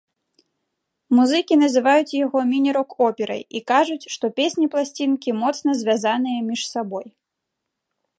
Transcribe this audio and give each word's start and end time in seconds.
Музыкі 1.17 1.57
называюць 1.63 2.15
яго 2.25 2.39
міні-рок-операй 2.53 3.43
і 3.59 3.61
кажуць, 3.71 3.99
што 4.15 4.25
песні 4.39 4.65
пласцінкі 4.77 5.35
моцна 5.43 5.77
звязаныя 5.83 6.39
між 6.49 6.61
сабой. 6.73 7.07